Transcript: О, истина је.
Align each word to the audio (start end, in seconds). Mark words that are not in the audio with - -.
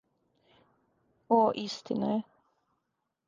О, 1.35 1.37
истина 1.65 2.09
је. 2.13 2.17